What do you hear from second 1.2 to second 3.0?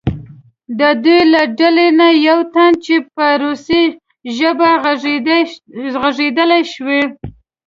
له ډلې نه یو تن چې